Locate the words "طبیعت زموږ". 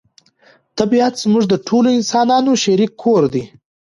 0.79-1.43